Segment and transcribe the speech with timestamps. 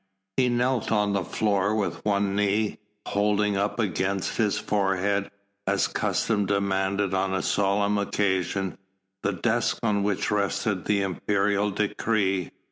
[0.35, 5.29] He knelt on the floor with one knee, holding up against his forehead,
[5.67, 8.79] as custom demanded on a solemn occasion,
[9.21, 12.49] the desk on which rested the imperial decree.